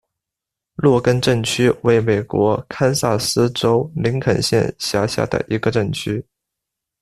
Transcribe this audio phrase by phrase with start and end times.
[0.73, 5.37] 洛根镇区为美国堪萨斯州林肯县辖下的
[5.71, 6.25] 镇区。